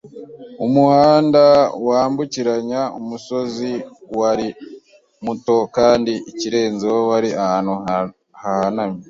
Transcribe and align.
Umuhanda 0.65 1.43
wambukiranya 1.87 2.81
umusozi 2.99 3.71
wari 4.19 4.47
muto, 5.25 5.57
kandi 5.77 6.11
ikirenzeho, 6.31 6.99
wari 7.09 7.29
ahantu 7.43 7.73
hahanamye. 8.41 8.99